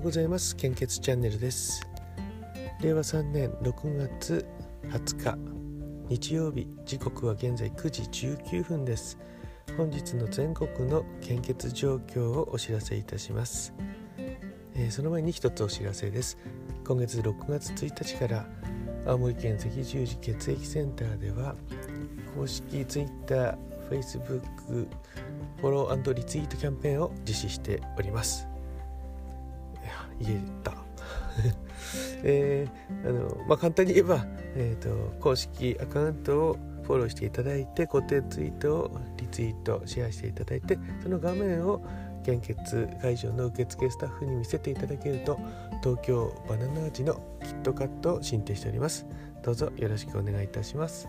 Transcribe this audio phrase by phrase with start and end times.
[0.00, 0.56] ようございます。
[0.56, 1.86] 献血チャンネルです。
[2.80, 4.46] 令和3年6月
[4.84, 5.38] 20日
[6.08, 6.66] 日曜日。
[6.86, 9.18] 時刻は現在9時19分です。
[9.76, 13.74] 本日の全国の献血状況をお知らせいたします、
[14.74, 16.38] えー、その前に一つお知らせです。
[16.86, 18.46] 今月6月1日から
[19.06, 21.54] 青森県赤十字血液センターでは
[22.34, 23.58] 公式 Twitter、
[23.90, 28.49] Facebook フォローリツイートキャンペーンを実施しております。
[30.20, 30.74] 言えた。
[32.22, 41.82] えー、あのまあ、簡単に言えば、えーと、公式アカウントをフォローしていただいて固定ツイートをリツイートシェアしていただいてその画面を
[42.24, 45.38] 献血会場の受付スタッフに見せていただけると
[45.82, 49.06] 東京バナナ味のキットカットを進呈しております。
[49.42, 51.08] どうぞよろしくお願いいたします、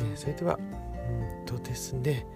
[0.00, 2.26] えー、それではうんとですね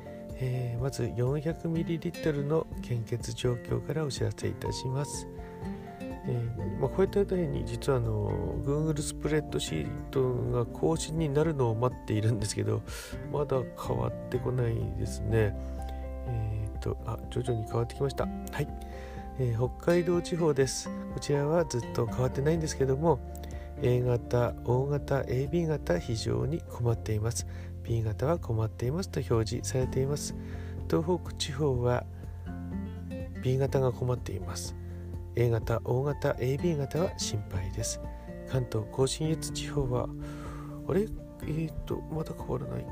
[0.40, 5.26] えー、まず 400ml の献血状況からお知らせいたします。
[6.28, 8.30] えーまあ、こういったように実はあの
[8.64, 12.82] Google スプレッドシートが更新になるのを待っているんですけど
[13.32, 15.56] まだ変わってこないですね。
[16.26, 18.24] えっ、ー、とあ徐々に変わってきました。
[18.24, 18.68] はい、
[19.38, 20.90] えー、北海道地方です。
[21.14, 23.18] こちらはずっと変わってないんですけども
[23.80, 27.46] A 型、O 型、AB 型非常に困っています。
[27.88, 30.34] B 型は困っていますと表示されています
[30.90, 32.04] 東北地方は
[33.42, 34.76] B 型が困っています
[35.38, 38.00] A 型 O 型 AB 型は心配です
[38.50, 40.08] 関東甲信越地方は
[40.88, 41.02] あれ？
[41.42, 42.88] えーとまだ変わらないか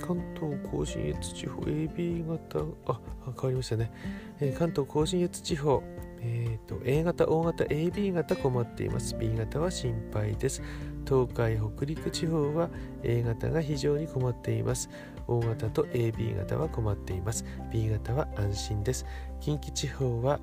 [0.00, 3.92] な関東甲信越地方 AB 型あ変わりましたね、
[4.40, 5.82] えー、関東甲信越地方
[6.24, 9.16] えーと、A 型、O 型、AB 型困っています。
[9.16, 10.62] B 型は心配です。
[11.04, 12.70] 東海、北陸地方は
[13.02, 14.88] A 型が非常に困っています。
[15.26, 17.44] O 型と AB 型は困っています。
[17.72, 19.04] B 型は安心です。
[19.40, 20.38] 近畿地方は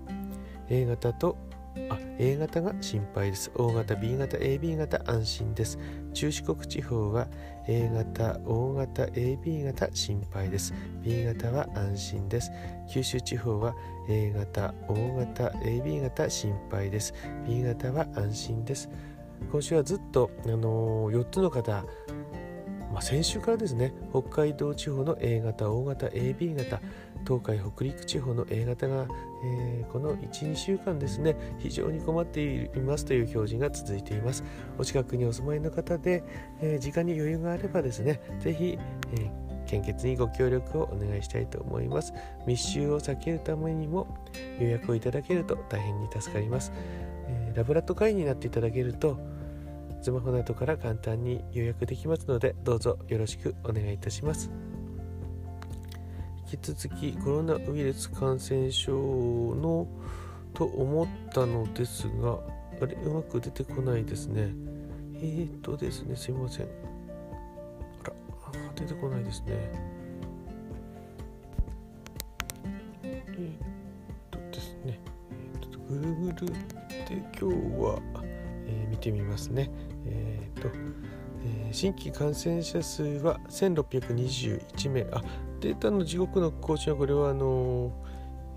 [0.69, 1.37] A 型と
[1.89, 3.51] あ A 型が心配です。
[3.55, 5.79] O 型、B 型、AB 型安心です。
[6.13, 7.27] 中四国地方は
[7.67, 10.73] A 型、O 型、AB 型心配です。
[11.03, 12.51] B 型は安心です。
[12.91, 13.75] 九州地方は
[14.09, 17.13] A 型、O 型、AB 型心配です。
[17.47, 18.89] B 型は安心です。
[19.51, 21.85] 今週はずっと、あのー、4つの方
[22.91, 26.81] まあ、先週からですね北海道地方の A 型 O 型 AB 型
[27.27, 29.07] 東海北陸地方の A 型が、
[29.43, 34.43] えー、この12週間ですね非常に困っていますという表示が続いています。
[34.77, 36.23] お近くにお住まいの方で、
[36.61, 38.77] えー、時間に余裕があればですね是非、
[39.13, 42.13] えー、献血にご協力をお願いしたいと思います。
[42.47, 44.07] 密集を避けるためにも
[44.59, 46.71] 予約をいただけると大変に助かります、
[47.27, 49.19] えラブラット会員になっていただけると
[50.01, 54.68] スマホなどから簡単に予約できますのでどうぞよろしくお願いいたします。
[56.51, 59.87] 引き続きコロナウイルス感染症の
[60.55, 62.39] と思ったのですが
[62.81, 64.49] あれうまく出てこないですね。
[65.15, 66.65] えーとですねすいません。
[66.65, 69.47] あら出てこないですね。
[73.03, 74.99] えー、っとですね。
[75.31, 76.47] えー、っとぐるぐる
[77.07, 78.01] で今日は、
[78.65, 79.69] えー、見てみますね。
[80.07, 80.69] えーと、
[81.71, 85.05] 新規感染者数は1621名。
[85.11, 85.21] あ
[85.59, 87.91] データの地獄の更新はこれはあの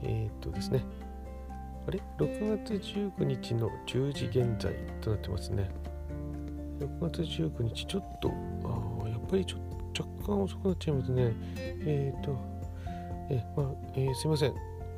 [0.03, 0.85] えっ、とですね。
[1.87, 5.71] あれ？6月19日の10時現在となってますね。
[6.81, 8.31] 6月19日ちょっと
[8.65, 9.59] あやっぱりちょ
[9.99, 11.33] 若干遅くなっちゃいますね。
[11.57, 12.37] えっ、と
[13.31, 14.55] えまあえー、すいません、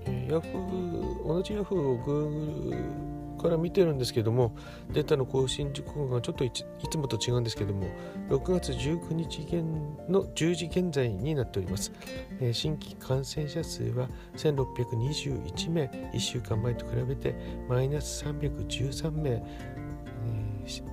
[0.06, 3.13] えー、ヤフー同じヤフーを Google
[3.44, 4.56] から見てるんですけども
[4.91, 6.65] データの更新時刻がちょっといつ
[6.97, 7.87] もと違うんですけども
[8.31, 9.62] 6月19日現
[10.09, 11.93] の10時現在になっております、
[12.41, 15.84] えー、新規感染者数は1621名。
[16.15, 17.34] 1週間前と比べて
[17.69, 19.43] マイナス313名。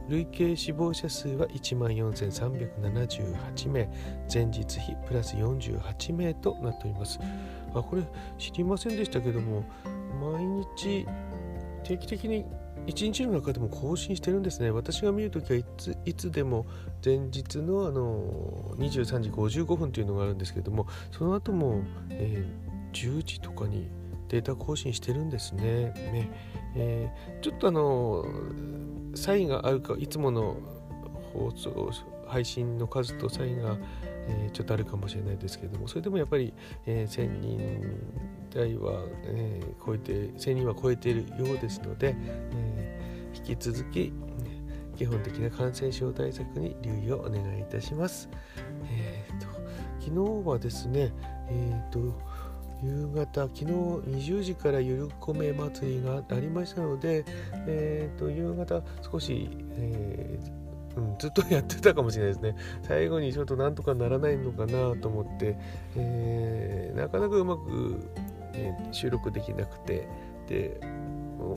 [0.10, 3.88] 累計死亡者数は1万4378名。
[4.32, 7.18] 前日比プラス48名となっております。
[7.74, 8.04] あこれ
[8.38, 9.64] 知りませんでしたけども
[10.20, 11.06] 毎日
[11.84, 12.46] 定期的に
[12.88, 14.72] 1日の中でも更新してるんですね。
[14.72, 16.66] 私が見るときはいついつでも
[17.04, 23.90] 前日のあの23時55分というのがあるんですけれどもその後も、えー、10時とかに
[24.30, 25.64] データ更新してるんですね。
[25.64, 26.32] ね、
[26.76, 28.26] えー、ちょっとあの
[29.14, 30.58] サインがあるかいつもの
[31.34, 31.92] 放送
[32.28, 33.78] 配信の数とサインが、
[34.28, 36.54] えー、ちょっとあるかもしれないですけれどもそれでもやっぱり、
[36.86, 37.60] えー、1000人
[38.54, 44.14] 台は、えー、超えて1000人は超えているようですので、えー、引き続き
[44.96, 48.30] 基本的な感染症対策に留意をお願いいたします。
[48.92, 49.48] えーと、
[50.00, 51.12] 昨日はですね、
[51.50, 52.00] えーと、
[52.84, 57.26] 夕方昨日20時からゆるこめ祭りがありましたので、
[57.68, 58.82] えーと、夕方
[59.12, 65.58] 少し、えー、うん、ずっとやってたかもしれないですね最後にちょっとなんとかならないのかなと思って、
[65.96, 68.12] えー、なかなかうまく、
[68.54, 70.08] えー、収録できなくて。
[70.48, 70.80] で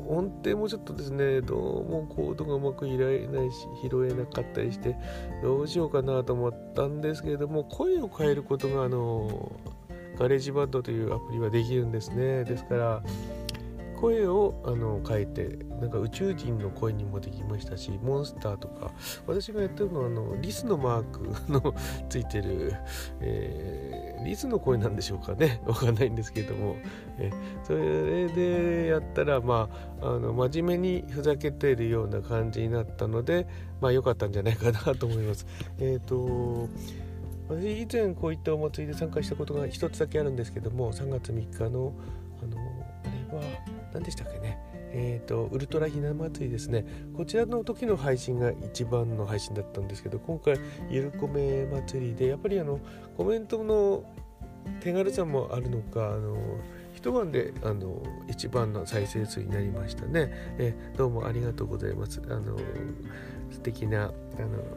[0.08, 4.96] 音程もちょっとですねどうもコードがうまく拾えないし拾えなかったりして
[5.42, 9.52] どうしようかなと思ったんですけれども声を変えることがあの
[10.16, 12.44] ガレージバンドというアプリはできるんですね。
[12.44, 13.02] ですから
[14.04, 18.92] 声をあの変えてなんか宇宙人の声にもできましたしモンスターとか
[19.26, 21.74] 私がやってるのはあのリスのマーク の
[22.10, 22.74] ついてる、
[23.20, 25.62] えー、リスの声なんでしょうかね？
[25.64, 26.76] わかんないんですけども、
[27.18, 27.30] え
[27.62, 29.70] それでやったらま
[30.02, 33.46] ああの真面目にふざけてるような感じになったので
[33.80, 35.46] まあ良かったんじゃないかなと思います。
[35.78, 36.68] えっ、ー、と
[37.48, 41.94] 私以前こういったお祭りで参加したことが一つだけあるんですけども3月3日の
[42.42, 42.58] あの
[43.04, 44.58] あれは何でしたっけね？
[44.96, 46.84] えーと、ウルトラひな祭りですね。
[47.16, 50.56] こちらの時の配信が一番の配信だったんですけど今回
[50.90, 52.78] ゆるこめ祭りでやっぱりあの
[53.16, 54.04] コメントの
[54.80, 56.36] 手軽さもあるのかあの
[57.04, 62.56] 一晩であの一番の再生数になりましたね、えどうもありがとうございますあの
[63.50, 64.08] 素敵なあ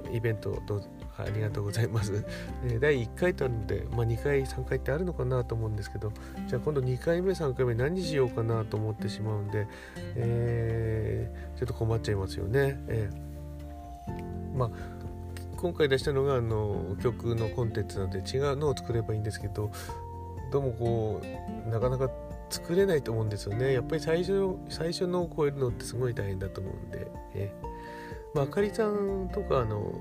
[0.10, 2.26] のイベントどうぞありがとうございます。
[2.66, 6.12] え第1回とあるので、まあ、2回、3回ってあるのかなと思うんですけど、
[6.48, 9.66] じゃあ今度2回目、3回目何しようかなと思ってしまうんで、
[10.16, 12.78] えー、ちょっと困っちゃいますよね。
[12.88, 14.72] えー、まあ
[15.56, 19.72] 今回出したのがあの曲のコンテンツなので違うのを作ればいいんですけど
[20.52, 21.22] どうもこ
[21.66, 22.10] うなかなか
[22.50, 23.74] 作れないと思うんですよね。
[23.74, 27.52] やっぱり最初最初のを超えるのってすごい大変だと思うんで、え。
[28.34, 29.92] まあ、あかりさんとかあの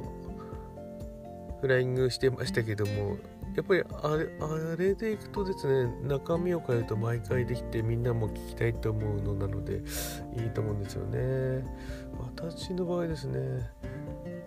[1.61, 3.17] フライングしてましたけども
[3.57, 9.81] やっぱりあれあれでいくとですね中身を変えると毎回できてみんなも聞きたいと思うのなので
[10.37, 11.65] いいと思うんですよね。
[12.19, 13.39] 私の場合ですね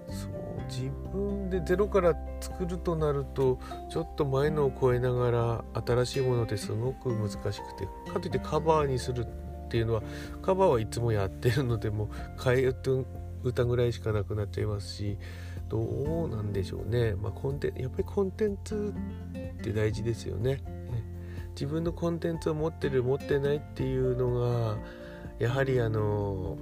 [0.08, 7.52] そう自分でゼロから作るとなるとちょっと前のを超えながら新しいものってすごく難しくて
[8.12, 10.04] かといってカバーにするっていうのは
[10.42, 13.06] カバーはいつもやってるのでもう替え
[13.44, 15.18] 歌ぐらいしかなくなっちゃいますし
[15.70, 18.94] どうなんでしょうね、まあ、コンテやっぱりコンテンツ
[19.60, 20.62] って大事ですよね。
[21.52, 24.78] 自分のコンテンツを持ってる持ってないっていうのが
[25.40, 26.58] やはりあの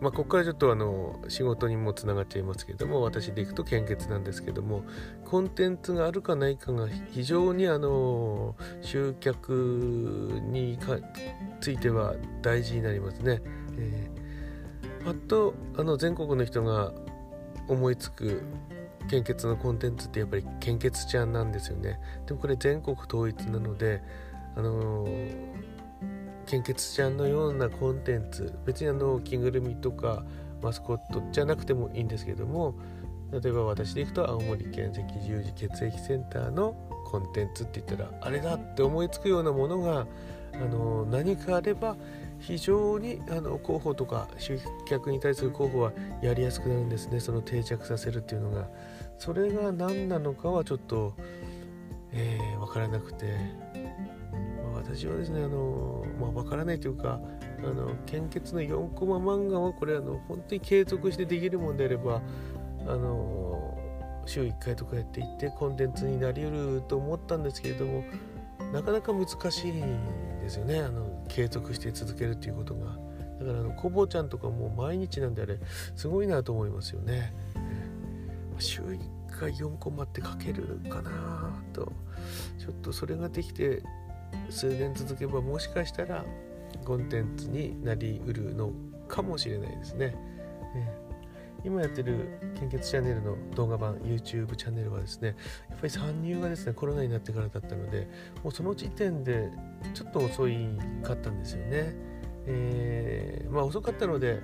[0.00, 4.82] まあ、ここからちょっとあの仕事にもつながっちゃいますけども私でいくと献血なんですけども
[5.24, 10.78] コンテンツがあるかないかが非常にあの集客に
[11.60, 13.40] ついては大事になりますね。
[13.78, 16.92] えー、パッとあの全国の人が
[17.68, 18.42] 思いつく
[19.08, 24.02] 献血のコンテンツってやっぱり献血ちゃんなんですよねでもこれ全国統一なので
[24.56, 25.36] あのー、
[26.46, 30.24] 献血ちゃんのようなコンテンツ別にあの着ぐるみとか
[30.62, 32.74] マスコットじゃなくてもいいんですけども
[33.32, 36.74] 例えば私でいくと青森県赤十字血液センターの
[37.06, 40.06] コンテンツって言ったらあれだって思いつくようなものが
[40.54, 41.96] あの何かあれば
[42.38, 47.20] 非常にあの広報とか集客に対する広報はやりやすくなるんですね。
[47.20, 48.68] その定着させるっていうのが。
[49.18, 51.14] それが何なのかはちょっと、
[52.12, 53.34] えー、分からなくて、
[54.96, 57.20] 私はですねあの、まあ、分からないというか
[57.58, 62.22] あの献血の4コマ漫画はこれあの本当に継続してできるもんであれば
[62.86, 63.76] あの
[64.24, 68.04] 週1回とかやっていってコンテンツになりうると思ったんですけれども
[68.72, 70.80] なかなか難しいんですよね。
[70.80, 72.86] あの継続して続けるっていうことが。
[73.38, 75.58] だからあのコボちゃんとかも毎日なんであれ
[75.94, 77.32] すごいなと思いますよね。
[78.58, 78.98] 週1
[79.38, 81.92] 回4コマって書けるかなと。
[82.58, 83.82] ちょっとそれができて
[84.50, 86.24] 数年続けばもしかしたら
[86.84, 88.72] コンテンツになりうるの
[89.08, 90.08] かもしれないですね。
[90.74, 91.06] ね
[91.64, 95.36] 今やってる献血チャンネルの動画版 YouTube チャンネルはですね
[95.68, 98.08] やっぱり参入がですねコロナになってからだったので
[98.44, 99.50] もうその時点で
[99.92, 100.68] ちょっと遅い
[101.02, 101.94] かったんですよね。
[102.46, 104.40] えー、まあ遅かったので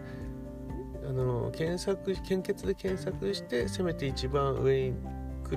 [1.08, 4.96] あの検索献血で検索してせめて一番上に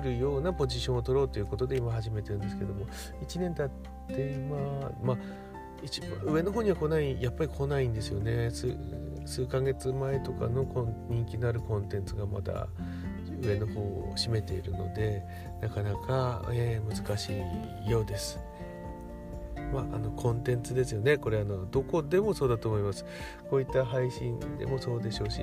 [0.00, 2.86] るようなポジションを取ろうということで今始めてるんですけども
[3.26, 5.16] 1年経って今まあ
[5.82, 8.50] 一番上の方には来ないやっぱり来ないんですよね。
[9.26, 10.64] 数ヶ月前とかの
[11.08, 12.68] 人気のあるコンテンツがまだ
[13.42, 15.22] 上の方を占めているので
[15.60, 17.32] なかなか、えー、難し
[17.86, 18.38] いようです。
[19.72, 21.18] まあ、あのコンテンツですよね。
[21.18, 23.04] これあのどこでもそうだと思います。
[23.50, 25.42] こういった配信でもそうでしょうし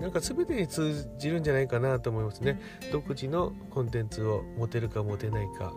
[0.00, 2.60] なんか全てに通じるんじゃないかなと思いますね。
[2.92, 5.72] 独自のコンテンツを持てるか持てないか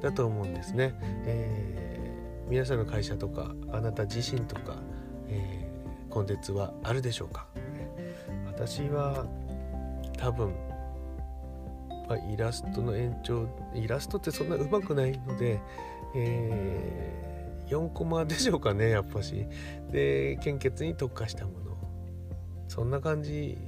[0.00, 2.02] だと思うんですね、えー
[2.48, 4.76] 皆さんの会社とかあなた自身とか、
[5.28, 7.46] えー、コンテンツはあるでしょうか？
[8.46, 9.24] 私は
[10.18, 10.52] 多分、
[12.10, 15.60] ま、イラストの延長イラストってそんな上手くないので、
[16.14, 19.46] えー、4コマでしょうかねやっぱし。
[19.90, 21.71] で献血に特化したもの。
[22.72, 23.58] そんな感じ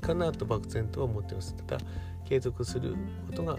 [0.00, 1.54] かなと漠然とは思ってます。
[1.54, 1.84] ただ
[2.28, 2.96] 継続する
[3.28, 3.54] ことが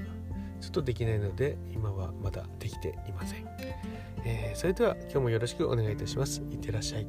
[0.60, 3.46] ちょっとできないので今はまだできていません、
[4.26, 6.42] えー、それでは今日もよろしくお願いいたします。
[6.52, 7.08] いってらっしゃい。